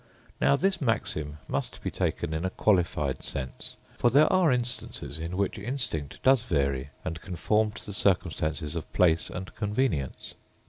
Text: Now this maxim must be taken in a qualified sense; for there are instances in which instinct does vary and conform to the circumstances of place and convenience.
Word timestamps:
Now 0.41 0.55
this 0.55 0.81
maxim 0.81 1.37
must 1.47 1.83
be 1.83 1.91
taken 1.91 2.33
in 2.33 2.43
a 2.43 2.49
qualified 2.49 3.21
sense; 3.21 3.75
for 3.99 4.09
there 4.09 4.33
are 4.33 4.51
instances 4.51 5.19
in 5.19 5.37
which 5.37 5.59
instinct 5.59 6.23
does 6.23 6.41
vary 6.41 6.89
and 7.05 7.21
conform 7.21 7.69
to 7.73 7.85
the 7.85 7.93
circumstances 7.93 8.75
of 8.75 8.91
place 8.93 9.29
and 9.29 9.53
convenience. 9.53 10.33